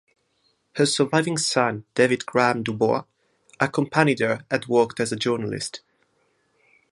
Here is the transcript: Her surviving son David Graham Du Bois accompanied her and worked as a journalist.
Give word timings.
Her 0.77 0.87
surviving 0.87 1.37
son 1.37 1.85
David 1.93 2.25
Graham 2.25 2.63
Du 2.63 2.73
Bois 2.73 3.05
accompanied 3.59 4.19
her 4.19 4.43
and 4.49 4.65
worked 4.65 4.99
as 4.99 5.11
a 5.11 5.15
journalist. 5.15 5.81